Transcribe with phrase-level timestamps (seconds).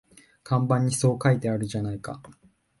[0.43, 2.23] 看板にそう書いてあるじゃないか